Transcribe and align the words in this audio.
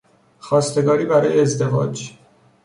خواستگاری 0.39 1.05
برای 1.05 1.39
ازدواج 1.41 2.17